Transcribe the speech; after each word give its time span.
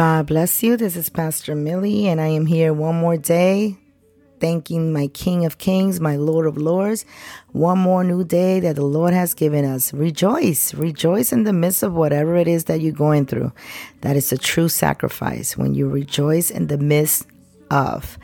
God 0.00 0.28
bless 0.28 0.62
you. 0.62 0.78
This 0.78 0.96
is 0.96 1.10
Pastor 1.10 1.54
Millie, 1.54 2.08
and 2.08 2.22
I 2.22 2.28
am 2.28 2.46
here 2.46 2.72
one 2.72 2.94
more 2.94 3.18
day 3.18 3.76
thanking 4.40 4.94
my 4.94 5.08
King 5.08 5.44
of 5.44 5.58
Kings, 5.58 6.00
my 6.00 6.16
Lord 6.16 6.46
of 6.46 6.56
Lords. 6.56 7.04
One 7.52 7.80
more 7.80 8.02
new 8.02 8.24
day 8.24 8.60
that 8.60 8.76
the 8.76 8.82
Lord 8.82 9.12
has 9.12 9.34
given 9.34 9.66
us. 9.66 9.92
Rejoice. 9.92 10.72
Rejoice 10.72 11.34
in 11.34 11.44
the 11.44 11.52
midst 11.52 11.82
of 11.82 11.92
whatever 11.92 12.34
it 12.36 12.48
is 12.48 12.64
that 12.64 12.80
you're 12.80 12.94
going 12.94 13.26
through. 13.26 13.52
That 14.00 14.16
is 14.16 14.32
a 14.32 14.38
true 14.38 14.70
sacrifice 14.70 15.58
when 15.58 15.74
you 15.74 15.86
rejoice 15.86 16.50
in 16.50 16.68
the 16.68 16.78
midst 16.78 17.26
of. 17.70 18.16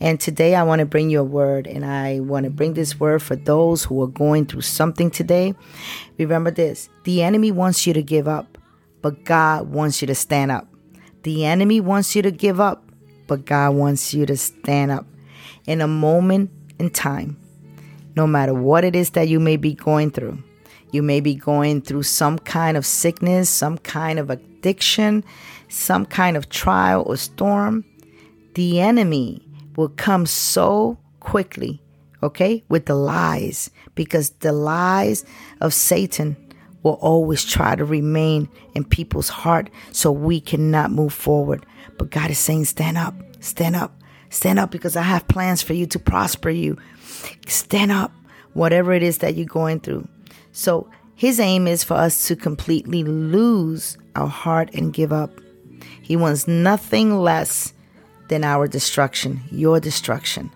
And 0.00 0.18
today 0.18 0.54
I 0.54 0.62
want 0.62 0.78
to 0.78 0.86
bring 0.86 1.10
you 1.10 1.20
a 1.20 1.24
word, 1.24 1.66
and 1.66 1.84
I 1.84 2.20
want 2.20 2.44
to 2.44 2.50
bring 2.50 2.72
this 2.72 2.98
word 2.98 3.22
for 3.22 3.36
those 3.36 3.84
who 3.84 4.02
are 4.02 4.06
going 4.06 4.46
through 4.46 4.62
something 4.62 5.10
today. 5.10 5.54
Remember 6.16 6.50
this 6.50 6.88
the 7.04 7.22
enemy 7.22 7.52
wants 7.52 7.86
you 7.86 7.92
to 7.92 8.02
give 8.02 8.28
up, 8.28 8.56
but 9.02 9.24
God 9.24 9.68
wants 9.68 10.00
you 10.00 10.06
to 10.06 10.14
stand 10.14 10.52
up. 10.52 10.66
The 11.28 11.44
enemy 11.44 11.78
wants 11.78 12.16
you 12.16 12.22
to 12.22 12.30
give 12.30 12.58
up, 12.58 12.88
but 13.26 13.44
God 13.44 13.74
wants 13.74 14.14
you 14.14 14.24
to 14.24 14.34
stand 14.34 14.90
up 14.90 15.04
in 15.66 15.82
a 15.82 15.86
moment 15.86 16.50
in 16.78 16.88
time. 16.88 17.36
No 18.16 18.26
matter 18.26 18.54
what 18.54 18.82
it 18.82 18.96
is 18.96 19.10
that 19.10 19.28
you 19.28 19.38
may 19.38 19.58
be 19.58 19.74
going 19.74 20.10
through, 20.10 20.42
you 20.90 21.02
may 21.02 21.20
be 21.20 21.34
going 21.34 21.82
through 21.82 22.04
some 22.04 22.38
kind 22.38 22.78
of 22.78 22.86
sickness, 22.86 23.50
some 23.50 23.76
kind 23.76 24.18
of 24.18 24.30
addiction, 24.30 25.22
some 25.68 26.06
kind 26.06 26.34
of 26.34 26.48
trial 26.48 27.02
or 27.06 27.18
storm. 27.18 27.84
The 28.54 28.80
enemy 28.80 29.46
will 29.76 29.90
come 29.90 30.24
so 30.24 30.96
quickly, 31.20 31.82
okay, 32.22 32.64
with 32.70 32.86
the 32.86 32.94
lies, 32.94 33.68
because 33.94 34.30
the 34.40 34.52
lies 34.52 35.26
of 35.60 35.74
Satan 35.74 36.38
will 36.88 36.94
always 36.94 37.44
try 37.44 37.76
to 37.76 37.84
remain 37.84 38.48
in 38.74 38.84
people's 38.84 39.28
heart 39.28 39.68
so 39.92 40.10
we 40.10 40.40
cannot 40.40 40.90
move 40.90 41.12
forward. 41.12 41.66
But 41.98 42.10
God 42.10 42.30
is 42.30 42.38
saying, 42.38 42.64
stand 42.64 42.96
up, 42.96 43.14
stand 43.40 43.76
up, 43.76 44.00
stand 44.30 44.58
up 44.58 44.70
because 44.70 44.96
I 44.96 45.02
have 45.02 45.28
plans 45.28 45.62
for 45.62 45.74
you 45.74 45.86
to 45.86 45.98
prosper 45.98 46.50
you. 46.50 46.78
Stand 47.46 47.92
up, 47.92 48.12
whatever 48.54 48.92
it 48.92 49.02
is 49.02 49.18
that 49.18 49.34
you're 49.34 49.46
going 49.46 49.80
through. 49.80 50.08
So 50.52 50.88
his 51.14 51.38
aim 51.38 51.66
is 51.66 51.84
for 51.84 51.94
us 51.94 52.26
to 52.28 52.36
completely 52.36 53.04
lose 53.04 53.98
our 54.16 54.28
heart 54.28 54.70
and 54.72 54.92
give 54.92 55.12
up. 55.12 55.30
He 56.00 56.16
wants 56.16 56.48
nothing 56.48 57.18
less 57.18 57.74
than 58.28 58.44
our 58.44 58.66
destruction, 58.66 59.40
your 59.50 59.78
destruction. 59.80 60.50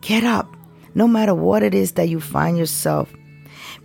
Get 0.00 0.24
up, 0.24 0.56
no 0.94 1.06
matter 1.06 1.34
what 1.34 1.62
it 1.62 1.74
is 1.74 1.92
that 1.92 2.08
you 2.08 2.20
find 2.20 2.56
yourself 2.56 3.12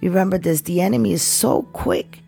Remember 0.01 0.37
this 0.37 0.61
the 0.61 0.81
enemy 0.81 1.13
is 1.13 1.21
so 1.21 1.63
quick 1.73 2.19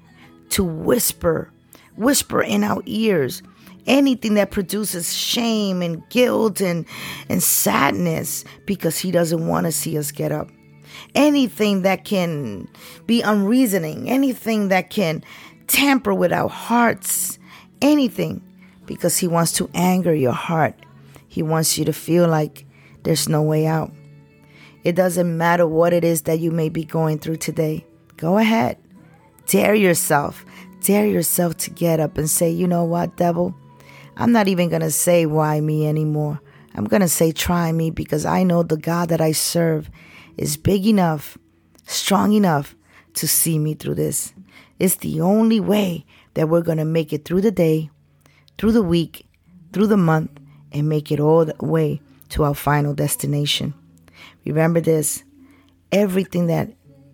to 0.50 0.64
whisper, 0.64 1.52
whisper 1.96 2.42
in 2.42 2.64
our 2.64 2.82
ears 2.86 3.42
anything 3.86 4.36
that 4.36 4.52
produces 4.52 5.16
shame 5.16 5.82
and 5.82 6.08
guilt 6.10 6.62
and, 6.62 6.86
and 7.30 7.42
sadness 7.42 8.46
because 8.66 8.98
he 8.98 9.12
doesn't 9.12 9.48
want 9.48 9.66
to 9.66 9.72
see 9.72 9.98
us 9.98 10.12
get 10.12 10.32
up. 10.32 10.50
Anything 11.16 11.82
that 11.82 12.06
can 12.06 12.68
be 13.06 13.22
unreasoning, 13.22 14.10
anything 14.10 14.70
that 14.70 14.90
can 14.90 15.24
tamper 15.68 16.14
with 16.14 16.32
our 16.32 16.50
hearts, 16.50 17.40
anything 17.82 18.42
because 18.86 19.18
he 19.18 19.28
wants 19.28 19.54
to 19.54 19.70
anger 19.74 20.14
your 20.14 20.34
heart. 20.34 20.76
He 21.28 21.42
wants 21.42 21.78
you 21.78 21.86
to 21.86 21.94
feel 21.94 22.28
like 22.28 22.66
there's 23.04 23.28
no 23.28 23.42
way 23.42 23.66
out. 23.66 23.92
It 24.84 24.96
doesn't 24.96 25.38
matter 25.38 25.66
what 25.66 25.94
it 25.94 26.04
is 26.04 26.24
that 26.24 26.40
you 26.40 26.52
may 26.52 26.70
be 26.70 26.84
going 26.84 27.20
through 27.20 27.38
today. 27.38 27.86
Go 28.18 28.38
ahead. 28.38 28.78
Dare 29.48 29.76
yourself. 29.76 30.46
Dare 30.82 31.06
yourself 31.06 31.56
to 31.58 31.70
get 31.70 32.00
up 32.00 32.18
and 32.18 32.30
say, 32.30 32.50
you 32.50 32.68
know 32.68 32.84
what, 32.84 33.16
devil? 33.16 33.56
I'm 34.18 34.32
not 34.32 34.48
even 34.48 34.70
going 34.70 34.82
to 34.82 34.92
say 34.92 35.26
why 35.26 35.62
me 35.62 35.88
anymore. 35.88 36.42
I'm 36.76 36.86
going 36.86 37.02
to 37.02 37.08
say 37.08 37.32
try 37.32 37.72
me 37.72 37.92
because 37.92 38.26
I 38.26 38.44
know 38.44 38.64
the 38.64 38.78
God 38.78 39.10
that 39.10 39.22
I 39.22 39.32
serve 39.32 39.90
is 40.38 40.58
big 40.58 40.86
enough, 40.86 41.38
strong 41.88 42.34
enough 42.34 42.76
to 43.16 43.28
see 43.28 43.60
me 43.60 43.76
through 43.76 43.96
this. 43.96 44.34
It's 44.80 44.96
the 44.96 45.22
only 45.22 45.60
way 45.60 46.06
that 46.34 46.50
we're 46.50 46.62
going 46.62 46.80
to 46.80 46.86
make 46.86 47.14
it 47.14 47.26
through 47.26 47.42
the 47.42 47.52
day, 47.52 47.90
through 48.58 48.72
the 48.72 48.84
week, 48.84 49.28
through 49.72 49.88
the 49.88 49.98
month, 49.98 50.32
and 50.72 50.90
make 50.90 51.12
it 51.12 51.20
all 51.20 51.46
the 51.46 51.56
way 51.66 52.02
to 52.30 52.44
our 52.44 52.56
final 52.56 52.94
destination. 52.94 53.74
Remember 54.46 54.82
this 54.82 55.24
everything 55.92 56.48
that 56.48 56.72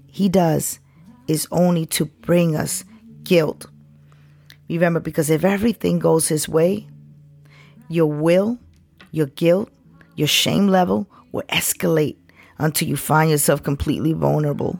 he 0.07 0.29
does 0.29 0.79
is 1.27 1.47
only 1.51 1.85
to 1.85 2.05
bring 2.05 2.55
us 2.55 2.83
guilt. 3.23 3.67
Remember, 4.69 4.99
because 4.99 5.29
if 5.29 5.43
everything 5.43 5.99
goes 5.99 6.27
his 6.27 6.47
way, 6.47 6.87
your 7.87 8.07
will, 8.07 8.57
your 9.11 9.27
guilt, 9.27 9.69
your 10.15 10.27
shame 10.27 10.67
level 10.67 11.07
will 11.31 11.43
escalate 11.49 12.17
until 12.57 12.87
you 12.87 12.97
find 12.97 13.31
yourself 13.31 13.63
completely 13.63 14.13
vulnerable 14.13 14.79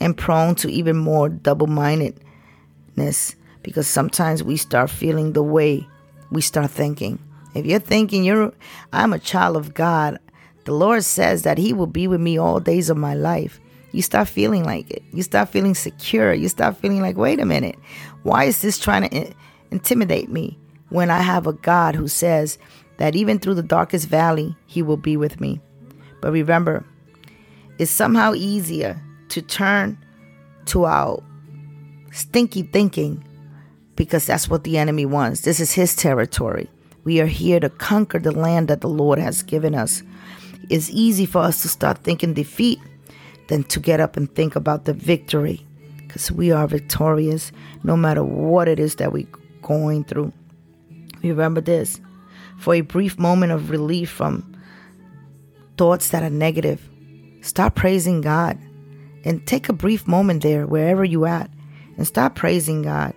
and 0.00 0.16
prone 0.16 0.54
to 0.56 0.68
even 0.68 0.96
more 0.96 1.28
double 1.28 1.66
mindedness 1.66 3.36
because 3.62 3.86
sometimes 3.86 4.42
we 4.42 4.56
start 4.56 4.90
feeling 4.90 5.32
the 5.32 5.42
way 5.42 5.86
we 6.30 6.40
start 6.40 6.70
thinking. 6.70 7.18
If 7.54 7.66
you're 7.66 7.78
thinking 7.78 8.24
you're 8.24 8.52
I'm 8.92 9.12
a 9.12 9.18
child 9.18 9.56
of 9.56 9.74
God, 9.74 10.18
the 10.64 10.72
Lord 10.72 11.04
says 11.04 11.42
that 11.42 11.58
He 11.58 11.72
will 11.72 11.86
be 11.86 12.06
with 12.06 12.20
me 12.20 12.38
all 12.38 12.60
days 12.60 12.90
of 12.90 12.96
my 12.96 13.14
life. 13.14 13.60
You 13.92 14.02
start 14.02 14.28
feeling 14.28 14.64
like 14.64 14.90
it. 14.90 15.02
You 15.12 15.22
start 15.22 15.50
feeling 15.50 15.74
secure. 15.74 16.32
You 16.32 16.48
start 16.48 16.78
feeling 16.78 17.02
like, 17.02 17.16
wait 17.16 17.40
a 17.40 17.44
minute, 17.44 17.76
why 18.22 18.44
is 18.44 18.62
this 18.62 18.78
trying 18.78 19.08
to 19.08 19.14
in- 19.14 19.34
intimidate 19.70 20.30
me 20.30 20.58
when 20.88 21.10
I 21.10 21.20
have 21.20 21.46
a 21.46 21.52
God 21.52 21.94
who 21.94 22.08
says 22.08 22.58
that 22.96 23.14
even 23.14 23.38
through 23.38 23.54
the 23.54 23.62
darkest 23.62 24.08
valley, 24.08 24.56
He 24.66 24.82
will 24.82 24.96
be 24.96 25.16
with 25.16 25.40
me? 25.40 25.60
But 26.20 26.32
remember, 26.32 26.84
it's 27.78 27.90
somehow 27.90 28.34
easier 28.34 29.02
to 29.30 29.42
turn 29.42 29.98
to 30.66 30.84
our 30.84 31.22
stinky 32.12 32.62
thinking 32.62 33.24
because 33.96 34.26
that's 34.26 34.48
what 34.48 34.64
the 34.64 34.78
enemy 34.78 35.06
wants. 35.06 35.40
This 35.40 35.60
is 35.60 35.72
his 35.72 35.96
territory. 35.96 36.70
We 37.04 37.20
are 37.20 37.26
here 37.26 37.60
to 37.60 37.68
conquer 37.70 38.18
the 38.18 38.32
land 38.32 38.68
that 38.68 38.80
the 38.80 38.88
Lord 38.88 39.18
has 39.18 39.42
given 39.42 39.74
us 39.74 40.02
it's 40.72 40.88
easy 40.88 41.26
for 41.26 41.42
us 41.42 41.60
to 41.60 41.68
start 41.68 41.98
thinking 41.98 42.32
defeat 42.32 42.80
than 43.48 43.62
to 43.64 43.78
get 43.78 44.00
up 44.00 44.16
and 44.16 44.34
think 44.34 44.56
about 44.56 44.86
the 44.86 44.94
victory 44.94 45.66
because 45.98 46.32
we 46.32 46.50
are 46.50 46.66
victorious 46.66 47.52
no 47.84 47.94
matter 47.94 48.24
what 48.24 48.68
it 48.68 48.78
is 48.78 48.94
that 48.94 49.12
we're 49.12 49.26
going 49.60 50.02
through. 50.02 50.32
Remember 51.22 51.60
this 51.60 52.00
for 52.58 52.74
a 52.74 52.80
brief 52.80 53.18
moment 53.18 53.52
of 53.52 53.68
relief 53.68 54.08
from 54.08 54.56
thoughts 55.76 56.08
that 56.08 56.22
are 56.22 56.30
negative, 56.30 56.88
start 57.42 57.74
praising 57.74 58.22
God 58.22 58.58
and 59.26 59.46
take 59.46 59.68
a 59.68 59.74
brief 59.74 60.08
moment 60.08 60.42
there, 60.42 60.66
wherever 60.66 61.04
you're 61.04 61.28
at, 61.28 61.50
and 61.98 62.06
start 62.06 62.34
praising 62.34 62.80
God. 62.80 63.12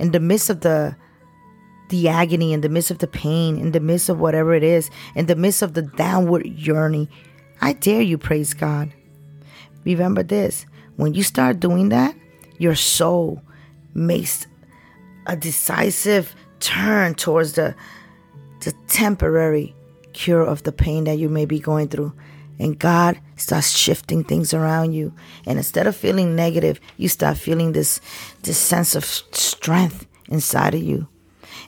In 0.00 0.10
the 0.10 0.18
midst 0.18 0.50
of 0.50 0.62
the 0.62 0.96
the 1.90 2.08
agony, 2.08 2.52
in 2.52 2.62
the 2.62 2.68
midst 2.68 2.90
of 2.90 2.98
the 2.98 3.06
pain, 3.06 3.58
in 3.58 3.72
the 3.72 3.80
midst 3.80 4.08
of 4.08 4.18
whatever 4.18 4.54
it 4.54 4.62
is, 4.62 4.90
in 5.14 5.26
the 5.26 5.36
midst 5.36 5.62
of 5.62 5.74
the 5.74 5.82
downward 5.82 6.56
journey, 6.56 7.08
I 7.60 7.74
dare 7.74 8.00
you 8.00 8.16
praise 8.16 8.54
God. 8.54 8.92
Remember 9.84 10.22
this 10.22 10.66
when 10.96 11.14
you 11.14 11.22
start 11.22 11.60
doing 11.60 11.90
that, 11.90 12.14
your 12.58 12.74
soul 12.74 13.42
makes 13.94 14.46
a 15.26 15.36
decisive 15.36 16.34
turn 16.60 17.14
towards 17.14 17.54
the, 17.54 17.74
the 18.60 18.72
temporary 18.88 19.74
cure 20.12 20.42
of 20.42 20.62
the 20.62 20.72
pain 20.72 21.04
that 21.04 21.18
you 21.18 21.28
may 21.28 21.44
be 21.44 21.58
going 21.58 21.88
through. 21.88 22.12
And 22.58 22.78
God 22.78 23.18
starts 23.36 23.70
shifting 23.70 24.24
things 24.24 24.52
around 24.52 24.92
you. 24.92 25.14
And 25.46 25.56
instead 25.58 25.86
of 25.86 25.96
feeling 25.96 26.36
negative, 26.36 26.78
you 26.98 27.08
start 27.08 27.38
feeling 27.38 27.72
this, 27.72 28.00
this 28.42 28.58
sense 28.58 28.94
of 28.94 29.04
strength 29.04 30.06
inside 30.28 30.74
of 30.74 30.82
you. 30.82 31.08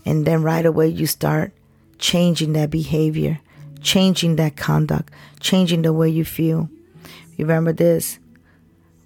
And 0.05 0.27
then 0.27 0.43
right 0.43 0.65
away 0.65 0.89
you 0.89 1.07
start 1.07 1.53
changing 1.99 2.53
that 2.55 2.71
behavior, 2.71 3.41
changing 3.81 4.37
that 4.37 4.57
conduct, 4.57 5.13
changing 5.41 5.83
the 5.83 5.93
way 5.93 6.09
you 6.09 6.25
feel. 6.25 6.69
Remember 7.39 7.73
this 7.73 8.19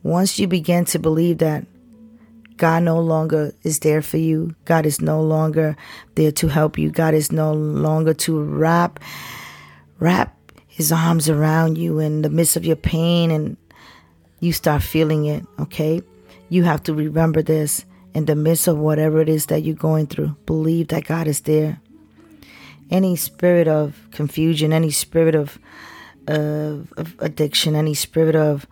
once 0.02 0.38
you 0.38 0.46
begin 0.46 0.84
to 0.84 0.98
believe 0.98 1.38
that 1.38 1.66
God 2.56 2.84
no 2.84 3.00
longer 3.00 3.54
is 3.62 3.80
there 3.80 4.02
for 4.02 4.18
you, 4.18 4.54
God 4.64 4.86
is 4.86 5.00
no 5.00 5.20
longer 5.20 5.76
there 6.14 6.32
to 6.32 6.48
help 6.48 6.78
you, 6.78 6.90
God 6.90 7.12
is 7.12 7.32
no 7.32 7.52
longer 7.52 8.14
to 8.14 8.42
wrap 8.42 9.00
wrap 9.98 10.36
his 10.66 10.92
arms 10.92 11.28
around 11.28 11.78
you 11.78 11.98
in 11.98 12.20
the 12.20 12.28
midst 12.28 12.54
of 12.54 12.64
your 12.64 12.76
pain 12.76 13.30
and 13.30 13.56
you 14.40 14.52
start 14.52 14.82
feeling 14.82 15.24
it, 15.24 15.42
okay? 15.58 16.02
You 16.50 16.64
have 16.64 16.82
to 16.82 16.92
remember 16.92 17.40
this 17.40 17.85
in 18.16 18.24
the 18.24 18.34
midst 18.34 18.66
of 18.66 18.78
whatever 18.78 19.20
it 19.20 19.28
is 19.28 19.44
that 19.46 19.60
you're 19.60 19.74
going 19.74 20.06
through. 20.06 20.34
Believe 20.46 20.88
that 20.88 21.04
God 21.04 21.26
is 21.26 21.40
there. 21.40 21.82
Any 22.90 23.14
spirit 23.14 23.68
of 23.68 24.08
confusion, 24.10 24.72
any 24.72 24.90
spirit 24.90 25.34
of, 25.34 25.58
of 26.26 27.14
addiction, 27.18 27.76
any 27.76 27.92
spirit 27.92 28.34
of, 28.34 28.66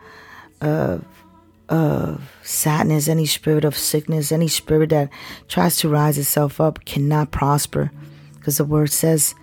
of 0.62 1.04
of 1.68 2.20
sadness, 2.42 3.06
any 3.08 3.26
spirit 3.26 3.64
of 3.64 3.76
sickness, 3.76 4.32
any 4.32 4.48
spirit 4.48 4.90
that 4.90 5.10
tries 5.48 5.76
to 5.78 5.88
rise 5.90 6.18
itself 6.18 6.60
up 6.60 6.84
cannot 6.84 7.30
prosper. 7.30 7.90
Because 8.34 8.58
the 8.58 8.64
word 8.64 8.90
says, 8.90 9.34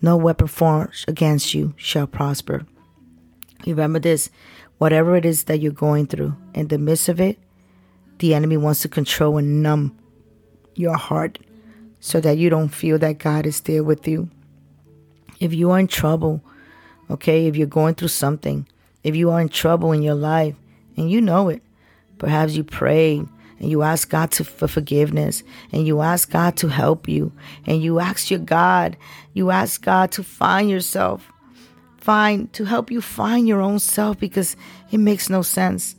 No 0.00 0.16
weapon 0.16 0.46
formed 0.46 0.92
against 1.06 1.52
you 1.52 1.74
shall 1.76 2.06
prosper. 2.06 2.66
Remember 3.66 3.98
this 3.98 4.30
whatever 4.78 5.16
it 5.16 5.26
is 5.26 5.44
that 5.44 5.60
you're 5.60 5.72
going 5.72 6.06
through, 6.06 6.34
in 6.54 6.68
the 6.68 6.78
midst 6.78 7.08
of 7.08 7.20
it, 7.20 7.38
the 8.18 8.34
enemy 8.34 8.56
wants 8.56 8.82
to 8.82 8.88
control 8.88 9.38
and 9.38 9.62
numb 9.62 9.96
your 10.74 10.96
heart 10.96 11.38
so 12.00 12.20
that 12.20 12.38
you 12.38 12.50
don't 12.50 12.68
feel 12.68 12.98
that 12.98 13.18
God 13.18 13.46
is 13.46 13.60
there 13.60 13.82
with 13.82 14.06
you. 14.06 14.30
If 15.40 15.52
you 15.52 15.70
are 15.70 15.78
in 15.78 15.88
trouble, 15.88 16.42
okay, 17.10 17.46
if 17.46 17.56
you're 17.56 17.66
going 17.66 17.94
through 17.94 18.08
something, 18.08 18.66
if 19.02 19.16
you 19.16 19.30
are 19.30 19.40
in 19.40 19.48
trouble 19.48 19.92
in 19.92 20.02
your 20.02 20.14
life 20.14 20.54
and 20.96 21.10
you 21.10 21.20
know 21.20 21.48
it, 21.48 21.62
perhaps 22.18 22.54
you 22.54 22.64
pray 22.64 23.22
and 23.60 23.70
you 23.70 23.82
ask 23.82 24.08
God 24.08 24.30
to, 24.32 24.44
for 24.44 24.68
forgiveness 24.68 25.42
and 25.72 25.86
you 25.86 26.00
ask 26.00 26.30
God 26.30 26.56
to 26.58 26.68
help 26.68 27.08
you 27.08 27.32
and 27.66 27.82
you 27.82 27.98
ask 27.98 28.30
your 28.30 28.40
God, 28.40 28.96
you 29.32 29.50
ask 29.50 29.82
God 29.82 30.12
to 30.12 30.22
find 30.22 30.70
yourself, 30.70 31.30
find 31.98 32.52
to 32.52 32.64
help 32.64 32.90
you 32.90 33.00
find 33.00 33.48
your 33.48 33.60
own 33.60 33.78
self 33.78 34.18
because 34.18 34.56
it 34.90 34.98
makes 34.98 35.28
no 35.28 35.42
sense. 35.42 35.96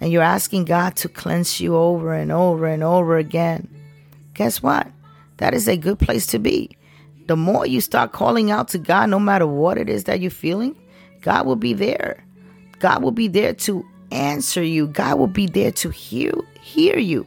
And 0.00 0.12
you're 0.12 0.22
asking 0.22 0.66
God 0.66 0.96
to 0.96 1.08
cleanse 1.08 1.60
you 1.60 1.76
over 1.76 2.12
and 2.12 2.30
over 2.30 2.66
and 2.66 2.82
over 2.82 3.16
again. 3.16 3.68
Guess 4.34 4.62
what? 4.62 4.88
That 5.38 5.54
is 5.54 5.68
a 5.68 5.76
good 5.76 5.98
place 5.98 6.26
to 6.28 6.38
be. 6.38 6.76
The 7.26 7.36
more 7.36 7.66
you 7.66 7.80
start 7.80 8.12
calling 8.12 8.50
out 8.50 8.68
to 8.68 8.78
God, 8.78 9.10
no 9.10 9.18
matter 9.18 9.46
what 9.46 9.78
it 9.78 9.88
is 9.88 10.04
that 10.04 10.20
you're 10.20 10.30
feeling, 10.30 10.76
God 11.22 11.46
will 11.46 11.56
be 11.56 11.72
there. 11.72 12.22
God 12.78 13.02
will 13.02 13.10
be 13.10 13.28
there 13.28 13.54
to 13.54 13.84
answer 14.10 14.62
you. 14.62 14.86
God 14.86 15.18
will 15.18 15.26
be 15.26 15.46
there 15.46 15.72
to 15.72 15.90
hear 15.90 16.32
hear 16.60 16.98
you. 16.98 17.26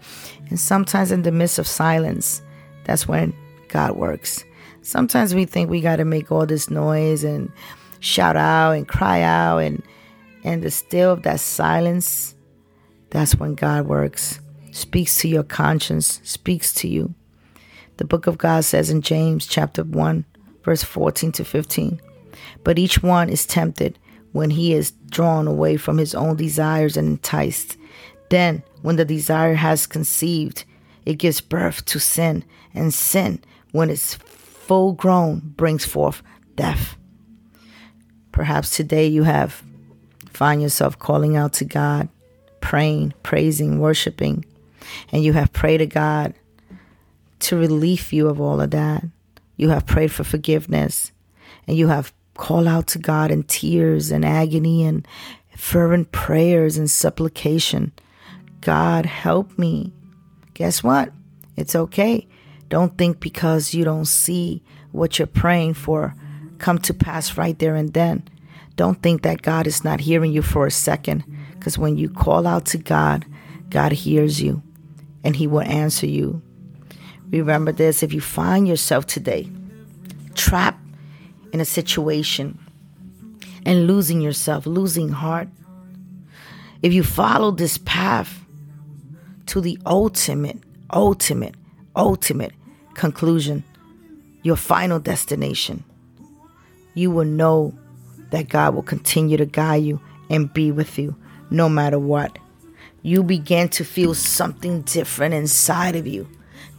And 0.49 0.59
sometimes 0.59 1.11
in 1.11 1.23
the 1.23 1.31
midst 1.31 1.59
of 1.59 1.67
silence, 1.67 2.41
that's 2.85 3.07
when 3.07 3.33
God 3.69 3.95
works. 3.95 4.43
Sometimes 4.81 5.35
we 5.35 5.45
think 5.45 5.69
we 5.69 5.81
got 5.81 5.97
to 5.97 6.05
make 6.05 6.31
all 6.31 6.45
this 6.45 6.69
noise 6.69 7.23
and 7.23 7.51
shout 7.99 8.35
out 8.35 8.71
and 8.71 8.87
cry 8.87 9.21
out 9.21 9.59
and 9.59 9.83
and 10.43 10.63
the 10.63 10.71
still 10.71 11.11
of 11.11 11.23
that 11.23 11.39
silence, 11.39 12.33
that's 13.09 13.35
when 13.35 13.55
God 13.55 13.87
works. 13.87 14.39
Speaks 14.71 15.17
to 15.19 15.27
your 15.27 15.43
conscience, 15.43 16.21
speaks 16.23 16.73
to 16.75 16.87
you. 16.87 17.13
The 17.97 18.05
book 18.05 18.27
of 18.27 18.37
God 18.37 18.63
says 18.63 18.89
in 18.89 19.01
James 19.01 19.45
chapter 19.45 19.83
1, 19.83 20.25
verse 20.63 20.83
14 20.83 21.31
to 21.33 21.43
15, 21.43 21.99
but 22.63 22.79
each 22.79 23.01
one 23.03 23.29
is 23.29 23.45
tempted 23.45 23.97
when 24.31 24.51
he 24.51 24.73
is 24.73 24.91
drawn 25.09 25.47
away 25.47 25.75
from 25.75 25.97
his 25.97 26.13
own 26.13 26.35
desires 26.35 26.95
and 26.95 27.07
enticed. 27.07 27.77
Then, 28.29 28.63
when 28.83 28.95
the 28.95 29.05
desire 29.05 29.55
has 29.55 29.87
conceived, 29.87 30.63
it 31.05 31.15
gives 31.15 31.41
birth 31.41 31.83
to 31.85 31.99
sin, 31.99 32.45
and 32.73 32.93
sin, 32.93 33.43
when 33.71 33.89
it's 33.89 34.13
full 34.13 34.93
grown, 34.93 35.39
brings 35.39 35.83
forth 35.83 36.21
death. 36.55 36.95
Perhaps 38.31 38.75
today 38.75 39.07
you 39.07 39.23
have 39.23 39.63
find 40.31 40.61
yourself 40.61 40.97
calling 40.97 41.35
out 41.35 41.51
to 41.53 41.65
God, 41.65 42.07
praying, 42.69 43.11
praising, 43.23 43.79
worshiping, 43.79 44.45
and 45.11 45.23
you 45.23 45.33
have 45.33 45.51
prayed 45.51 45.79
to 45.79 45.87
God 45.87 46.35
to 47.39 47.57
relieve 47.57 48.13
you 48.13 48.27
of 48.27 48.39
all 48.39 48.61
of 48.61 48.69
that. 48.69 49.03
You 49.57 49.69
have 49.69 49.87
prayed 49.87 50.11
for 50.11 50.23
forgiveness, 50.23 51.11
and 51.65 51.75
you 51.75 51.87
have 51.87 52.13
called 52.35 52.67
out 52.67 52.85
to 52.89 52.99
God 52.99 53.31
in 53.31 53.41
tears 53.41 54.11
and 54.11 54.23
agony 54.23 54.83
and 54.83 55.07
fervent 55.57 56.11
prayers 56.11 56.77
and 56.77 56.91
supplication. 56.91 57.91
God, 58.61 59.07
help 59.07 59.57
me. 59.57 59.91
Guess 60.53 60.83
what? 60.83 61.11
It's 61.57 61.75
okay. 61.75 62.27
Don't 62.69 62.95
think 62.99 63.19
because 63.19 63.73
you 63.73 63.83
don't 63.83 64.05
see 64.05 64.61
what 64.91 65.17
you're 65.17 65.25
praying 65.25 65.73
for 65.73 66.13
come 66.59 66.77
to 66.77 66.93
pass 66.93 67.35
right 67.35 67.57
there 67.57 67.73
and 67.73 67.95
then. 67.95 68.27
Don't 68.75 69.01
think 69.01 69.23
that 69.23 69.41
God 69.41 69.65
is 69.65 69.83
not 69.83 70.01
hearing 70.01 70.31
you 70.31 70.43
for 70.43 70.67
a 70.67 70.71
second 70.71 71.23
because 71.59 71.77
when 71.77 71.97
you 71.97 72.09
call 72.09 72.47
out 72.47 72.65
to 72.67 72.77
God, 72.77 73.25
God 73.69 73.91
hears 73.91 74.41
you 74.41 74.63
and 75.23 75.35
He 75.35 75.45
will 75.45 75.61
answer 75.61 76.07
you. 76.07 76.41
Remember 77.29 77.71
this 77.71 78.01
if 78.01 78.13
you 78.13 78.21
find 78.21 78.67
yourself 78.67 79.05
today 79.05 79.47
trapped 80.33 80.81
in 81.51 81.59
a 81.59 81.65
situation 81.65 82.57
and 83.65 83.87
losing 83.87 84.21
yourself, 84.21 84.65
losing 84.65 85.09
heart, 85.09 85.49
if 86.81 86.93
you 86.93 87.03
follow 87.03 87.51
this 87.51 87.77
path 87.79 88.45
to 89.47 89.59
the 89.59 89.77
ultimate, 89.85 90.57
ultimate, 90.91 91.55
ultimate 91.95 92.53
conclusion, 92.93 93.63
your 94.43 94.55
final 94.55 94.97
destination, 94.97 95.83
you 96.93 97.11
will 97.11 97.25
know 97.25 97.77
that 98.31 98.47
God 98.47 98.75
will 98.75 98.83
continue 98.83 99.35
to 99.35 99.45
guide 99.45 99.83
you 99.83 99.99
and 100.29 100.51
be 100.53 100.71
with 100.71 100.97
you 100.97 101.15
no 101.49 101.69
matter 101.69 101.99
what. 101.99 102.37
You 103.01 103.23
begin 103.23 103.69
to 103.69 103.85
feel 103.85 104.13
something 104.13 104.81
different 104.81 105.33
inside 105.33 105.95
of 105.95 106.05
you 106.05 106.27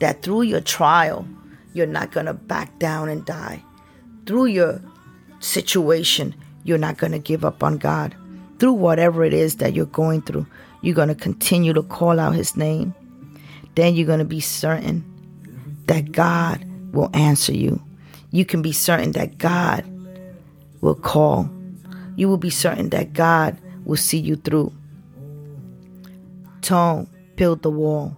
that 0.01 0.23
through 0.23 0.43
your 0.43 0.61
trial, 0.61 1.27
you're 1.73 1.87
not 1.87 2.13
going 2.13 2.27
to 2.27 2.35
back 2.35 2.79
down 2.79 3.09
and 3.09 3.25
die. 3.25 3.63
Through 4.27 4.47
your 4.47 4.81
situation, 5.41 6.35
you're 6.65 6.79
not 6.79 6.99
going 6.99 7.13
to 7.13 7.19
give 7.19 7.45
up 7.45 7.63
on 7.63 7.79
God. 7.79 8.15
Through 8.59 8.75
whatever 8.75 9.25
it 9.25 9.33
is 9.33 9.57
that 9.57 9.73
you're 9.73 9.87
going 9.87 10.23
through, 10.23 10.47
you're 10.83 10.95
going 10.95 11.09
to 11.09 11.15
continue 11.15 11.73
to 11.73 11.83
call 11.83 12.21
out 12.21 12.35
His 12.35 12.57
name. 12.57 12.95
Then 13.75 13.95
you're 13.95 14.07
going 14.07 14.19
to 14.19 14.25
be 14.25 14.41
certain 14.41 15.05
that 15.87 16.13
God 16.13 16.65
will 16.93 17.11
answer 17.15 17.53
you. 17.53 17.81
You 18.31 18.45
can 18.45 18.63
be 18.63 18.73
certain 18.73 19.13
that 19.13 19.39
God 19.39 19.85
will 20.81 20.95
call. 20.95 21.49
You 22.17 22.29
will 22.29 22.37
be 22.37 22.51
certain 22.51 22.91
that 22.91 23.13
God 23.13 23.57
will 23.91 23.97
see 23.97 24.19
you 24.19 24.37
through. 24.37 24.73
Don't 26.61 27.09
build 27.35 27.63
the 27.63 27.71
wall. 27.71 28.17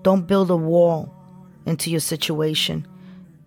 Don't 0.00 0.26
build 0.26 0.50
a 0.50 0.56
wall 0.56 1.14
into 1.66 1.90
your 1.90 2.00
situation. 2.00 2.86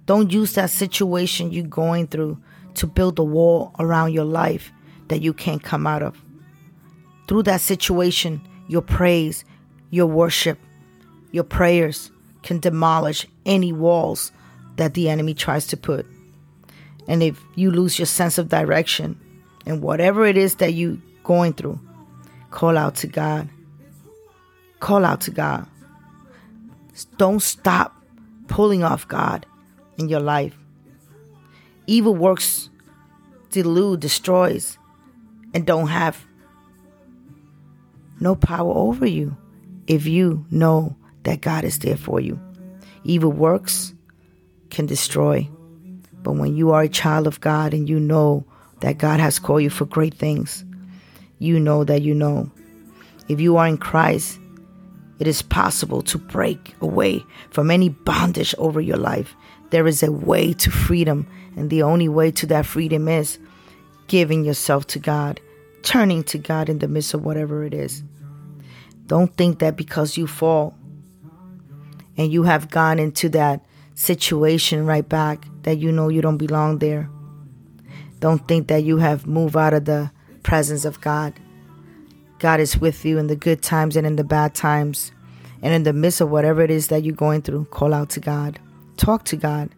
Don't 0.05 0.31
use 0.31 0.53
that 0.53 0.69
situation 0.69 1.51
you're 1.51 1.65
going 1.65 2.05
through 2.05 2.37
to 2.75 2.85
build 2.85 3.17
a 3.17 3.23
wall 3.23 3.73
around 3.79 4.13
your 4.13 4.25
life 4.25 4.71
that 5.07 5.21
you 5.21 5.33
can't 5.33 5.63
come 5.63 5.87
out 5.87 6.03
of. 6.03 6.23
Through 7.27 7.43
that 7.43 7.61
situation, 7.61 8.41
your 8.67 8.83
praise, 8.83 9.43
your 9.89 10.05
worship, 10.05 10.59
your 11.31 11.45
prayers 11.45 12.11
can 12.43 12.59
demolish 12.59 13.25
any 13.47 13.73
walls 13.73 14.31
that 14.75 14.93
the 14.93 15.09
enemy 15.09 15.33
tries 15.33 15.65
to 15.65 15.77
put. 15.77 16.05
And 17.07 17.23
if 17.23 17.41
you 17.55 17.71
lose 17.71 17.97
your 17.97 18.05
sense 18.05 18.37
of 18.37 18.49
direction 18.49 19.19
and 19.65 19.81
whatever 19.81 20.27
it 20.27 20.37
is 20.37 20.55
that 20.57 20.73
you're 20.73 20.97
going 21.23 21.53
through, 21.53 21.79
call 22.51 22.77
out 22.77 22.95
to 22.95 23.07
God. 23.07 23.49
Call 24.79 25.03
out 25.03 25.21
to 25.21 25.31
God. 25.31 25.67
Don't 27.17 27.41
stop 27.41 27.95
pulling 28.47 28.83
off 28.83 29.07
God 29.07 29.45
in 29.97 30.09
your 30.09 30.21
life. 30.21 30.55
Evil 31.87 32.15
works 32.15 32.69
delude, 33.51 33.99
destroys, 33.99 34.77
and 35.53 35.65
don't 35.65 35.87
have 35.87 36.25
no 38.19 38.35
power 38.35 38.71
over 38.73 39.05
you 39.05 39.35
if 39.87 40.05
you 40.05 40.45
know 40.51 40.95
that 41.23 41.41
God 41.41 41.63
is 41.63 41.79
there 41.79 41.97
for 41.97 42.19
you. 42.19 42.39
Evil 43.03 43.31
works 43.31 43.93
can 44.69 44.85
destroy, 44.85 45.49
but 46.21 46.33
when 46.33 46.55
you 46.55 46.71
are 46.71 46.83
a 46.83 46.89
child 46.89 47.27
of 47.27 47.41
God 47.41 47.73
and 47.73 47.89
you 47.89 47.99
know 47.99 48.45
that 48.81 48.97
God 48.97 49.19
has 49.19 49.39
called 49.39 49.63
you 49.63 49.69
for 49.69 49.85
great 49.85 50.13
things, 50.13 50.63
you 51.39 51.59
know 51.59 51.83
that 51.83 52.01
you 52.01 52.13
know. 52.13 52.51
If 53.27 53.39
you 53.39 53.57
are 53.57 53.67
in 53.67 53.77
Christ, 53.77 54.39
it 55.19 55.27
is 55.27 55.41
possible 55.41 56.01
to 56.03 56.17
break 56.17 56.75
away 56.81 57.25
from 57.49 57.71
any 57.71 57.89
bondage 57.89 58.55
over 58.57 58.79
your 58.79 58.97
life. 58.97 59.35
There 59.69 59.87
is 59.87 60.03
a 60.03 60.11
way 60.11 60.53
to 60.53 60.71
freedom, 60.71 61.27
and 61.55 61.69
the 61.69 61.83
only 61.83 62.09
way 62.09 62.31
to 62.31 62.45
that 62.47 62.65
freedom 62.65 63.07
is 63.07 63.39
giving 64.07 64.43
yourself 64.43 64.87
to 64.87 64.99
God, 64.99 65.39
turning 65.83 66.23
to 66.25 66.37
God 66.37 66.69
in 66.69 66.79
the 66.79 66.87
midst 66.87 67.13
of 67.13 67.23
whatever 67.23 67.63
it 67.63 67.73
is. 67.73 68.03
Don't 69.05 69.35
think 69.37 69.59
that 69.59 69.75
because 69.75 70.17
you 70.17 70.27
fall 70.27 70.75
and 72.17 72.31
you 72.31 72.43
have 72.43 72.69
gone 72.69 72.99
into 72.99 73.29
that 73.29 73.65
situation 73.95 74.85
right 74.85 75.07
back 75.07 75.45
that 75.63 75.77
you 75.77 75.91
know 75.91 76.09
you 76.09 76.21
don't 76.21 76.37
belong 76.37 76.79
there. 76.79 77.09
Don't 78.19 78.47
think 78.47 78.67
that 78.67 78.83
you 78.83 78.97
have 78.97 79.27
moved 79.27 79.55
out 79.55 79.73
of 79.73 79.85
the 79.85 80.11
presence 80.39 80.85
of 80.85 80.99
God 81.01 81.33
God 82.39 82.61
is 82.61 82.77
with 82.77 83.03
you 83.03 83.17
in 83.17 83.27
the 83.27 83.35
good 83.35 83.61
times 83.61 83.97
and 83.97 84.07
in 84.07 84.15
the 84.15 84.23
bad 84.23 84.55
times. 84.55 85.11
And 85.61 85.73
in 85.73 85.83
the 85.83 85.93
midst 85.93 86.21
of 86.21 86.31
whatever 86.31 86.61
it 86.61 86.71
is 86.71 86.87
that 86.87 87.03
you're 87.03 87.15
going 87.15 87.41
through, 87.41 87.65
call 87.65 87.93
out 87.93 88.09
to 88.11 88.21
God. 88.21 88.59
Talk 88.95 89.25
to 89.25 89.35
God. 89.35 89.69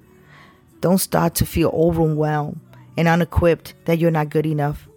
Don't 0.80 1.00
start 1.00 1.36
to 1.36 1.46
feel 1.46 1.72
overwhelmed 1.74 2.60
and 2.96 3.08
unequipped 3.08 3.74
that 3.86 3.98
you're 3.98 4.12
not 4.12 4.30
good 4.30 4.46
enough. 4.46 4.88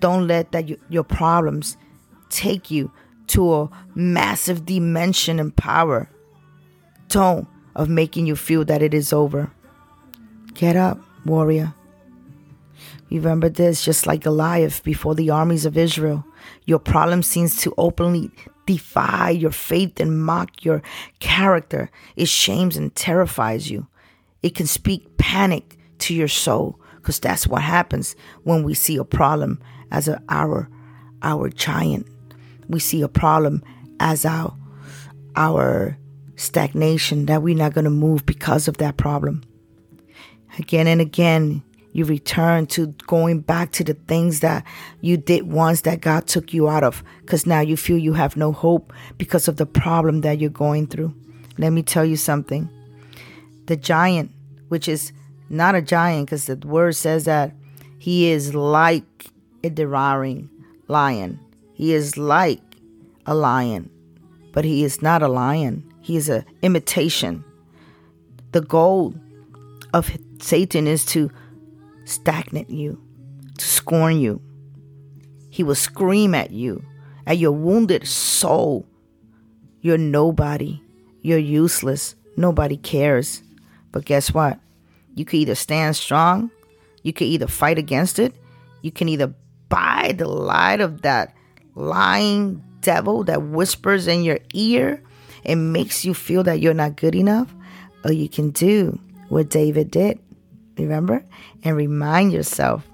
Don't 0.00 0.26
let 0.26 0.52
that 0.52 0.68
you, 0.68 0.78
your 0.88 1.04
problems 1.04 1.76
take 2.30 2.70
you 2.70 2.90
to 3.28 3.54
a 3.54 3.70
massive 3.94 4.64
dimension 4.64 5.38
and 5.38 5.54
power. 5.54 6.08
Don't 7.08 7.46
of 7.76 7.88
making 7.90 8.26
you 8.26 8.36
feel 8.36 8.64
that 8.64 8.82
it 8.82 8.94
is 8.94 9.12
over. 9.12 9.50
Get 10.54 10.76
up, 10.76 10.98
warrior. 11.26 11.74
Remember 13.10 13.48
this 13.48 13.84
just 13.84 14.06
like 14.06 14.22
Goliath 14.22 14.84
before 14.84 15.14
the 15.14 15.30
armies 15.30 15.66
of 15.66 15.76
Israel. 15.76 16.24
Your 16.64 16.78
problem 16.78 17.22
seems 17.22 17.56
to 17.62 17.74
openly 17.76 18.30
defy 18.66 19.30
your 19.30 19.50
faith 19.50 19.98
and 19.98 20.22
mock 20.22 20.64
your 20.64 20.80
character. 21.18 21.90
It 22.14 22.28
shames 22.28 22.76
and 22.76 22.94
terrifies 22.94 23.70
you. 23.70 23.88
It 24.42 24.54
can 24.54 24.66
speak 24.66 25.16
panic 25.18 25.76
to 25.98 26.14
your 26.14 26.28
soul 26.28 26.80
because 26.96 27.18
that's 27.18 27.46
what 27.46 27.62
happens 27.62 28.14
when 28.44 28.62
we 28.62 28.74
see 28.74 28.96
a 28.96 29.04
problem 29.04 29.60
as 29.90 30.06
a, 30.08 30.22
our 30.28 30.68
our 31.22 31.48
giant. 31.48 32.06
We 32.68 32.78
see 32.78 33.02
a 33.02 33.08
problem 33.08 33.62
as 33.98 34.24
our 34.24 34.56
our 35.36 35.98
stagnation 36.36 37.26
that 37.26 37.42
we're 37.42 37.56
not 37.56 37.74
going 37.74 37.84
to 37.84 37.90
move 37.90 38.24
because 38.24 38.68
of 38.68 38.78
that 38.78 38.96
problem. 38.96 39.42
Again 40.58 40.86
and 40.86 41.00
again, 41.00 41.62
you 41.92 42.04
return 42.04 42.66
to 42.66 42.88
going 43.06 43.40
back 43.40 43.72
to 43.72 43.84
the 43.84 43.94
things 43.94 44.40
that 44.40 44.64
you 45.00 45.16
did 45.16 45.50
once 45.50 45.82
that 45.82 46.00
God 46.00 46.26
took 46.26 46.54
you 46.54 46.68
out 46.68 46.84
of 46.84 47.02
because 47.22 47.46
now 47.46 47.60
you 47.60 47.76
feel 47.76 47.98
you 47.98 48.12
have 48.12 48.36
no 48.36 48.52
hope 48.52 48.92
because 49.18 49.48
of 49.48 49.56
the 49.56 49.66
problem 49.66 50.20
that 50.20 50.40
you're 50.40 50.50
going 50.50 50.86
through. 50.86 51.14
Let 51.58 51.70
me 51.70 51.82
tell 51.82 52.04
you 52.04 52.16
something. 52.16 52.68
The 53.66 53.76
giant, 53.76 54.30
which 54.68 54.88
is 54.88 55.12
not 55.48 55.74
a 55.74 55.82
giant 55.82 56.26
because 56.26 56.46
the 56.46 56.56
word 56.56 56.94
says 56.94 57.24
that 57.24 57.52
he 57.98 58.30
is 58.30 58.54
like 58.54 59.26
a 59.64 59.70
devouring 59.70 60.48
lion. 60.88 61.40
He 61.74 61.92
is 61.92 62.16
like 62.16 62.62
a 63.26 63.34
lion, 63.34 63.90
but 64.52 64.64
he 64.64 64.84
is 64.84 65.02
not 65.02 65.22
a 65.22 65.28
lion. 65.28 65.84
He 66.00 66.16
is 66.16 66.28
an 66.28 66.44
imitation. 66.62 67.44
The 68.52 68.60
goal 68.60 69.14
of 69.92 70.10
Satan 70.40 70.86
is 70.86 71.04
to 71.06 71.30
stagnate 72.04 72.70
you, 72.70 73.00
to 73.58 73.64
scorn 73.64 74.18
you. 74.18 74.40
He 75.50 75.62
will 75.62 75.74
scream 75.74 76.34
at 76.34 76.50
you, 76.50 76.84
at 77.26 77.38
your 77.38 77.52
wounded 77.52 78.06
soul. 78.06 78.86
You're 79.80 79.98
nobody. 79.98 80.80
You're 81.22 81.38
useless. 81.38 82.14
Nobody 82.36 82.76
cares. 82.76 83.42
But 83.92 84.04
guess 84.04 84.32
what? 84.32 84.58
You 85.14 85.24
can 85.24 85.40
either 85.40 85.54
stand 85.54 85.96
strong, 85.96 86.50
you 87.02 87.12
can 87.12 87.26
either 87.26 87.46
fight 87.46 87.78
against 87.78 88.18
it, 88.18 88.34
you 88.82 88.92
can 88.92 89.08
either 89.08 89.34
buy 89.68 90.14
the 90.16 90.28
light 90.28 90.80
of 90.80 91.02
that 91.02 91.34
lying 91.74 92.62
devil 92.80 93.24
that 93.24 93.42
whispers 93.42 94.06
in 94.06 94.22
your 94.22 94.38
ear 94.54 95.02
and 95.44 95.72
makes 95.72 96.04
you 96.04 96.14
feel 96.14 96.42
that 96.44 96.60
you're 96.60 96.74
not 96.74 96.96
good 96.96 97.14
enough, 97.14 97.52
or 98.04 98.12
you 98.12 98.28
can 98.28 98.50
do 98.50 98.98
what 99.28 99.50
David 99.50 99.90
did 99.90 100.18
remember? 100.82 101.24
And 101.62 101.76
remind 101.76 102.32
yourself 102.32 102.86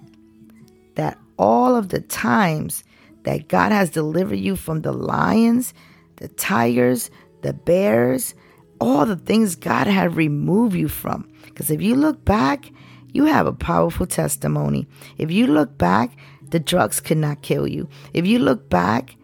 that 0.94 1.18
all 1.38 1.76
of 1.76 1.88
the 1.88 2.00
times 2.00 2.84
that 3.24 3.48
God 3.48 3.72
has 3.72 3.90
delivered 3.90 4.38
you 4.38 4.56
from 4.56 4.82
the 4.82 4.92
lions, 4.92 5.74
the 6.16 6.28
tigers, 6.28 7.10
the 7.42 7.52
bears, 7.52 8.34
all 8.80 9.06
the 9.06 9.16
things 9.16 9.56
God 9.56 9.86
had 9.86 10.16
removed 10.16 10.76
you 10.76 10.88
from. 10.88 11.30
Because 11.44 11.70
if 11.70 11.82
you 11.82 11.94
look 11.94 12.24
back, 12.24 12.70
you 13.12 13.24
have 13.24 13.46
a 13.46 13.52
powerful 13.52 14.06
testimony. 14.06 14.86
If 15.18 15.30
you 15.30 15.46
look 15.46 15.78
back, 15.78 16.16
the 16.50 16.60
drugs 16.60 17.00
could 17.00 17.18
not 17.18 17.42
kill 17.42 17.66
you. 17.66 17.88
If 18.12 18.26
you 18.26 18.38
look 18.38 18.68
back, 18.68 19.16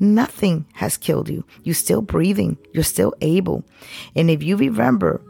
nothing 0.00 0.66
has 0.74 0.96
killed 0.96 1.28
you. 1.28 1.44
You're 1.62 1.74
still 1.74 2.02
breathing, 2.02 2.58
you're 2.72 2.82
still 2.82 3.14
able. 3.20 3.64
And 4.16 4.30
if 4.30 4.42
you 4.42 4.56
remember 4.56 5.22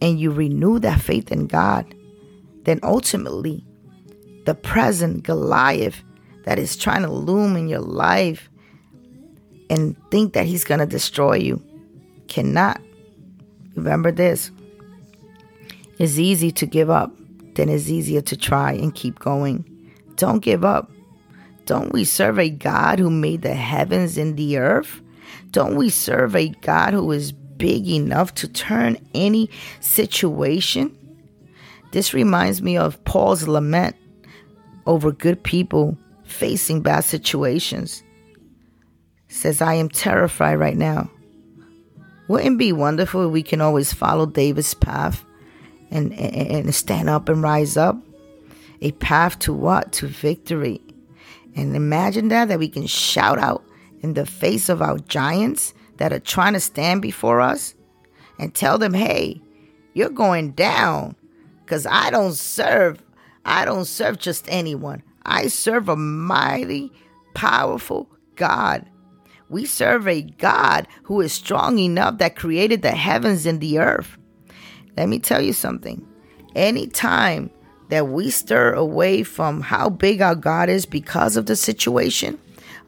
and 0.00 0.18
you 0.18 0.30
renew 0.30 0.78
that 0.80 1.00
faith 1.00 1.32
in 1.32 1.46
God, 1.46 1.94
then 2.64 2.80
ultimately 2.82 3.64
the 4.46 4.54
present 4.54 5.22
Goliath 5.22 6.02
that 6.44 6.58
is 6.58 6.76
trying 6.76 7.02
to 7.02 7.10
loom 7.10 7.56
in 7.56 7.68
your 7.68 7.80
life 7.80 8.48
and 9.70 9.96
think 10.10 10.32
that 10.32 10.46
he's 10.46 10.64
going 10.64 10.80
to 10.80 10.86
destroy 10.86 11.36
you 11.36 11.62
cannot. 12.28 12.80
Remember 13.74 14.12
this 14.12 14.50
it's 15.98 16.18
easy 16.18 16.50
to 16.52 16.66
give 16.66 16.90
up 16.90 17.12
then 17.54 17.68
it's 17.68 17.88
easier 17.88 18.20
to 18.22 18.36
try 18.36 18.72
and 18.72 18.94
keep 18.94 19.18
going. 19.18 19.64
Don't 20.16 20.40
give 20.40 20.64
up. 20.64 20.90
Don't 21.66 21.92
we 21.92 22.04
serve 22.04 22.38
a 22.38 22.50
God 22.50 22.98
who 22.98 23.10
made 23.10 23.42
the 23.42 23.54
heavens 23.54 24.18
and 24.18 24.36
the 24.36 24.58
earth? 24.58 25.00
Don't 25.50 25.76
we 25.76 25.90
serve 25.90 26.34
a 26.34 26.48
God 26.48 26.94
who 26.94 27.10
is 27.12 27.32
big 27.32 27.88
enough 27.88 28.34
to 28.34 28.48
turn 28.48 28.96
any 29.14 29.50
situation 29.80 30.96
this 31.92 32.12
reminds 32.12 32.62
me 32.62 32.76
of 32.76 33.02
Paul's 33.04 33.46
lament 33.46 33.96
over 34.86 35.12
good 35.12 35.42
people 35.42 35.96
facing 36.24 36.80
bad 36.80 37.04
situations. 37.04 38.02
Says, 39.28 39.62
I 39.62 39.74
am 39.74 39.88
terrified 39.88 40.58
right 40.58 40.76
now. 40.76 41.10
Wouldn't 42.28 42.54
it 42.54 42.58
be 42.58 42.72
wonderful 42.72 43.26
if 43.26 43.32
we 43.32 43.42
can 43.42 43.60
always 43.60 43.92
follow 43.92 44.26
David's 44.26 44.74
path 44.74 45.24
and, 45.90 46.12
and, 46.12 46.66
and 46.66 46.74
stand 46.74 47.08
up 47.08 47.28
and 47.28 47.42
rise 47.42 47.76
up? 47.76 47.96
A 48.80 48.92
path 48.92 49.38
to 49.40 49.52
what? 49.52 49.92
To 49.92 50.06
victory. 50.06 50.80
And 51.54 51.76
imagine 51.76 52.28
that, 52.28 52.48
that 52.48 52.58
we 52.58 52.68
can 52.68 52.86
shout 52.86 53.38
out 53.38 53.64
in 54.00 54.14
the 54.14 54.26
face 54.26 54.68
of 54.68 54.82
our 54.82 54.98
giants 54.98 55.74
that 55.98 56.12
are 56.12 56.18
trying 56.18 56.54
to 56.54 56.60
stand 56.60 57.02
before 57.02 57.40
us 57.40 57.74
and 58.38 58.54
tell 58.54 58.78
them, 58.78 58.94
hey, 58.94 59.40
you're 59.94 60.10
going 60.10 60.52
down. 60.52 61.14
Because 61.72 61.86
I 61.86 62.10
don't 62.10 62.34
serve, 62.34 63.02
I 63.46 63.64
don't 63.64 63.86
serve 63.86 64.18
just 64.18 64.44
anyone. 64.46 65.02
I 65.24 65.46
serve 65.46 65.88
a 65.88 65.96
mighty, 65.96 66.92
powerful 67.32 68.10
God. 68.36 68.84
We 69.48 69.64
serve 69.64 70.06
a 70.06 70.20
God 70.20 70.86
who 71.04 71.22
is 71.22 71.32
strong 71.32 71.78
enough 71.78 72.18
that 72.18 72.36
created 72.36 72.82
the 72.82 72.90
heavens 72.90 73.46
and 73.46 73.58
the 73.58 73.78
earth. 73.78 74.18
Let 74.98 75.08
me 75.08 75.18
tell 75.18 75.40
you 75.40 75.54
something. 75.54 76.06
Anytime 76.54 77.48
that 77.88 78.08
we 78.08 78.28
stir 78.28 78.74
away 78.74 79.22
from 79.22 79.62
how 79.62 79.88
big 79.88 80.20
our 80.20 80.34
God 80.34 80.68
is 80.68 80.84
because 80.84 81.38
of 81.38 81.46
the 81.46 81.56
situation, 81.56 82.38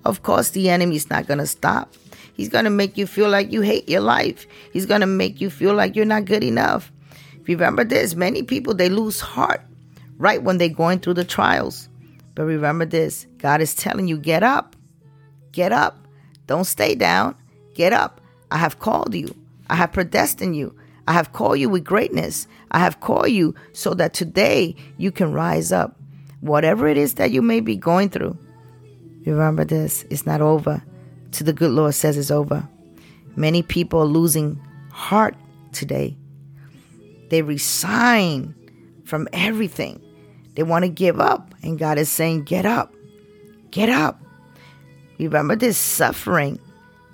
of 0.04 0.22
course, 0.22 0.50
the 0.50 0.68
enemy 0.68 0.96
is 0.96 1.08
not 1.08 1.26
going 1.26 1.38
to 1.38 1.46
stop. 1.46 1.94
He's 2.34 2.50
going 2.50 2.64
to 2.64 2.70
make 2.70 2.98
you 2.98 3.06
feel 3.06 3.30
like 3.30 3.50
you 3.50 3.62
hate 3.62 3.88
your 3.88 4.02
life. 4.02 4.46
He's 4.74 4.84
going 4.84 5.00
to 5.00 5.06
make 5.06 5.40
you 5.40 5.48
feel 5.48 5.72
like 5.72 5.96
you're 5.96 6.04
not 6.04 6.26
good 6.26 6.44
enough. 6.44 6.92
Remember 7.46 7.84
this 7.84 8.14
many 8.14 8.42
people 8.42 8.74
they 8.74 8.88
lose 8.88 9.20
heart 9.20 9.60
right 10.18 10.42
when 10.42 10.58
they're 10.58 10.68
going 10.68 11.00
through 11.00 11.14
the 11.14 11.24
trials. 11.24 11.88
But 12.34 12.44
remember 12.44 12.84
this 12.84 13.26
God 13.38 13.60
is 13.60 13.74
telling 13.74 14.08
you, 14.08 14.18
get 14.18 14.42
up, 14.42 14.76
get 15.52 15.72
up. 15.72 15.98
Don't 16.46 16.64
stay 16.64 16.94
down. 16.94 17.36
Get 17.74 17.92
up. 17.92 18.20
I 18.50 18.58
have 18.58 18.78
called 18.78 19.14
you. 19.14 19.34
I 19.68 19.76
have 19.76 19.92
predestined 19.92 20.56
you. 20.56 20.76
I 21.06 21.12
have 21.12 21.32
called 21.32 21.58
you 21.58 21.68
with 21.68 21.84
greatness. 21.84 22.46
I 22.70 22.78
have 22.78 23.00
called 23.00 23.30
you 23.30 23.54
so 23.72 23.94
that 23.94 24.14
today 24.14 24.74
you 24.96 25.10
can 25.10 25.32
rise 25.32 25.72
up. 25.72 25.96
Whatever 26.40 26.88
it 26.88 26.98
is 26.98 27.14
that 27.14 27.30
you 27.30 27.40
may 27.40 27.60
be 27.60 27.76
going 27.76 28.10
through, 28.10 28.36
remember 29.24 29.64
this 29.64 30.04
it's 30.10 30.26
not 30.26 30.40
over. 30.40 30.82
To 31.32 31.44
the 31.44 31.52
good 31.52 31.70
Lord 31.70 31.94
says 31.94 32.16
it's 32.16 32.30
over. 32.30 32.68
Many 33.34 33.62
people 33.62 34.00
are 34.00 34.06
losing 34.06 34.60
heart 34.92 35.34
today 35.72 36.16
they 37.34 37.42
resign 37.42 38.54
from 39.04 39.26
everything. 39.32 40.00
They 40.54 40.62
want 40.62 40.84
to 40.84 40.88
give 40.88 41.18
up. 41.18 41.52
And 41.64 41.76
God 41.76 41.98
is 41.98 42.08
saying, 42.08 42.44
Get 42.44 42.64
up. 42.64 42.94
Get 43.72 43.88
up. 43.88 44.22
Remember, 45.18 45.56
this 45.56 45.76
suffering 45.76 46.60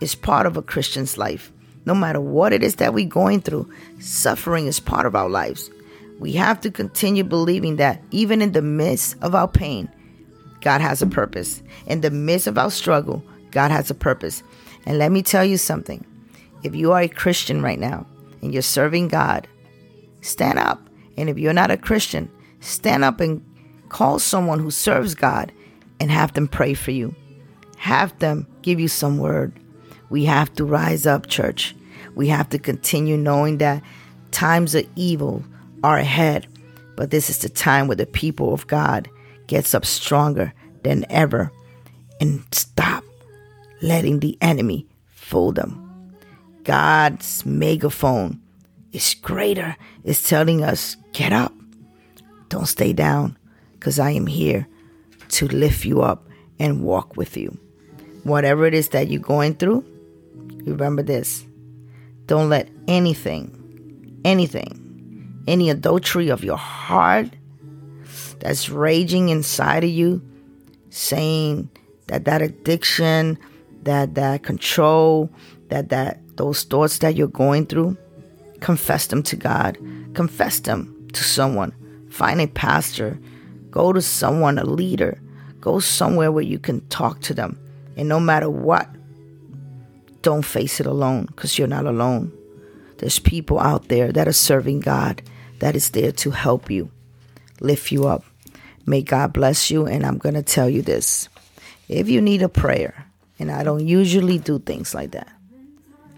is 0.02 0.14
part 0.14 0.44
of 0.44 0.58
a 0.58 0.62
Christian's 0.62 1.16
life. 1.16 1.50
No 1.86 1.94
matter 1.94 2.20
what 2.20 2.52
it 2.52 2.62
is 2.62 2.76
that 2.76 2.92
we're 2.92 3.08
going 3.08 3.40
through, 3.40 3.72
suffering 3.98 4.66
is 4.66 4.78
part 4.78 5.06
of 5.06 5.14
our 5.14 5.30
lives. 5.30 5.70
We 6.18 6.32
have 6.32 6.60
to 6.60 6.70
continue 6.70 7.24
believing 7.24 7.76
that 7.76 8.02
even 8.10 8.42
in 8.42 8.52
the 8.52 8.60
midst 8.60 9.16
of 9.22 9.34
our 9.34 9.48
pain, 9.48 9.88
God 10.60 10.82
has 10.82 11.00
a 11.00 11.06
purpose. 11.06 11.62
In 11.86 12.02
the 12.02 12.10
midst 12.10 12.46
of 12.46 12.58
our 12.58 12.70
struggle, 12.70 13.24
God 13.52 13.70
has 13.70 13.90
a 13.90 13.94
purpose. 13.94 14.42
And 14.84 14.98
let 14.98 15.12
me 15.12 15.22
tell 15.22 15.46
you 15.46 15.56
something 15.56 16.04
if 16.62 16.74
you 16.74 16.92
are 16.92 17.00
a 17.00 17.08
Christian 17.08 17.62
right 17.62 17.78
now 17.78 18.06
and 18.42 18.52
you're 18.52 18.60
serving 18.60 19.08
God, 19.08 19.48
stand 20.20 20.58
up. 20.58 20.88
And 21.16 21.28
if 21.28 21.38
you're 21.38 21.52
not 21.52 21.70
a 21.70 21.76
Christian, 21.76 22.30
stand 22.60 23.04
up 23.04 23.20
and 23.20 23.44
call 23.88 24.18
someone 24.18 24.58
who 24.60 24.70
serves 24.70 25.14
God 25.14 25.52
and 25.98 26.10
have 26.10 26.32
them 26.34 26.48
pray 26.48 26.74
for 26.74 26.90
you. 26.90 27.14
Have 27.76 28.18
them 28.18 28.46
give 28.62 28.80
you 28.80 28.88
some 28.88 29.18
word. 29.18 29.52
We 30.08 30.24
have 30.24 30.52
to 30.54 30.64
rise 30.64 31.06
up, 31.06 31.26
church. 31.26 31.74
We 32.14 32.28
have 32.28 32.48
to 32.50 32.58
continue 32.58 33.16
knowing 33.16 33.58
that 33.58 33.82
times 34.30 34.74
of 34.74 34.86
evil 34.96 35.44
are 35.82 35.98
ahead. 35.98 36.46
But 36.96 37.10
this 37.10 37.30
is 37.30 37.38
the 37.38 37.48
time 37.48 37.86
where 37.86 37.96
the 37.96 38.06
people 38.06 38.52
of 38.52 38.66
God 38.66 39.08
gets 39.46 39.74
up 39.74 39.84
stronger 39.84 40.52
than 40.82 41.04
ever 41.10 41.52
and 42.20 42.44
stop 42.52 43.04
letting 43.82 44.20
the 44.20 44.36
enemy 44.40 44.86
fool 45.08 45.52
them. 45.52 45.86
God's 46.64 47.44
megaphone 47.46 48.40
is 48.92 49.14
greater. 49.14 49.76
It's 50.04 50.28
telling 50.28 50.62
us, 50.64 50.96
get 51.12 51.32
up. 51.32 51.52
Don't 52.48 52.66
stay 52.66 52.92
down, 52.92 53.38
because 53.74 53.98
I 53.98 54.10
am 54.10 54.26
here 54.26 54.66
to 55.28 55.46
lift 55.48 55.84
you 55.84 56.02
up 56.02 56.28
and 56.58 56.82
walk 56.82 57.16
with 57.16 57.36
you. 57.36 57.56
Whatever 58.24 58.66
it 58.66 58.74
is 58.74 58.88
that 58.90 59.08
you're 59.08 59.20
going 59.20 59.54
through, 59.54 59.84
remember 60.64 61.02
this. 61.02 61.44
Don't 62.26 62.48
let 62.48 62.68
anything, 62.88 64.20
anything, 64.24 65.42
any 65.46 65.70
adultery 65.70 66.28
of 66.28 66.44
your 66.44 66.56
heart 66.56 67.30
that's 68.40 68.68
raging 68.68 69.28
inside 69.28 69.84
of 69.84 69.90
you, 69.90 70.22
saying 70.90 71.70
that 72.08 72.24
that 72.24 72.42
addiction, 72.42 73.38
that 73.82 74.14
that 74.16 74.42
control, 74.42 75.30
that 75.68 75.88
that 75.90 76.20
those 76.36 76.64
thoughts 76.64 76.98
that 76.98 77.16
you're 77.16 77.28
going 77.28 77.66
through, 77.66 77.96
confess 78.60 79.06
them 79.06 79.22
to 79.24 79.36
God. 79.36 79.78
Confess 80.14 80.60
them 80.60 81.08
to 81.12 81.24
someone. 81.24 81.72
Find 82.10 82.40
a 82.40 82.46
pastor. 82.46 83.18
Go 83.70 83.92
to 83.92 84.02
someone, 84.02 84.58
a 84.58 84.64
leader. 84.64 85.20
Go 85.60 85.78
somewhere 85.78 86.32
where 86.32 86.44
you 86.44 86.58
can 86.58 86.86
talk 86.88 87.20
to 87.22 87.34
them. 87.34 87.58
And 87.96 88.08
no 88.08 88.18
matter 88.18 88.48
what, 88.48 88.88
don't 90.22 90.44
face 90.44 90.80
it 90.80 90.86
alone 90.86 91.26
because 91.26 91.58
you're 91.58 91.68
not 91.68 91.86
alone. 91.86 92.32
There's 92.98 93.18
people 93.18 93.58
out 93.58 93.88
there 93.88 94.12
that 94.12 94.28
are 94.28 94.32
serving 94.32 94.80
God 94.80 95.22
that 95.60 95.76
is 95.76 95.90
there 95.90 96.12
to 96.12 96.30
help 96.30 96.70
you, 96.70 96.90
lift 97.60 97.92
you 97.92 98.06
up. 98.06 98.24
May 98.86 99.02
God 99.02 99.32
bless 99.32 99.70
you. 99.70 99.86
And 99.86 100.04
I'm 100.04 100.18
going 100.18 100.34
to 100.34 100.42
tell 100.42 100.68
you 100.68 100.82
this 100.82 101.28
if 101.88 102.08
you 102.08 102.20
need 102.20 102.42
a 102.42 102.48
prayer, 102.48 103.06
and 103.38 103.50
I 103.50 103.64
don't 103.64 103.86
usually 103.86 104.38
do 104.38 104.58
things 104.58 104.94
like 104.94 105.12
that, 105.12 105.28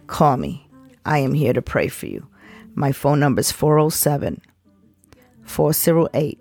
call 0.07 0.37
me. 0.37 0.67
I 1.05 1.19
am 1.19 1.35
here 1.35 1.53
to 1.53 1.63
pray 1.63 1.89
for 1.89 2.07
you. 2.07 2.27
My 2.75 2.93
phone 2.93 3.21
number 3.21 3.41
is 3.41 3.53
407 3.53 4.41
408 5.45 6.41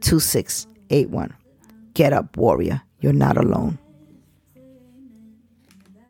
2681. 0.00 1.34
Get 1.94 2.12
up, 2.12 2.36
warrior. 2.36 2.82
You're 3.00 3.12
not 3.12 3.36
alone. 3.36 3.78